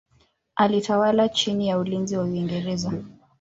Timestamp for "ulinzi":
1.77-2.17